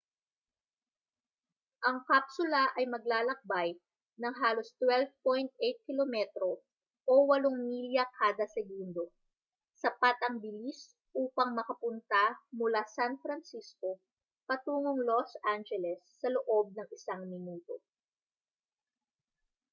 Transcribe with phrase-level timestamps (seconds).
[1.87, 3.69] ang kapsula ay maglalakbay
[4.21, 5.13] nang halos 12.8
[5.87, 6.15] km
[7.05, 9.03] o 8 milya kada segundo
[9.81, 10.81] sapat ang bilis
[11.21, 12.25] upang makapunta
[12.59, 13.91] mula san francisco
[14.49, 17.75] patungong los angeles sa loob ng isang minuto